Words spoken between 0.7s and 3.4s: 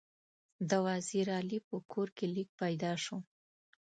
وزیر علي په کور کې لیک پیدا شو.